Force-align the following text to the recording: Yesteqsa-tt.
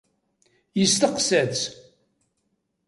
Yesteqsa-tt. 0.79 1.63